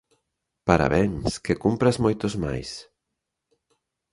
Parabéns! 0.69 1.27
Que 1.45 1.53
cumpras 1.63 1.97
moitos 2.03 2.33
máis! 2.43 2.69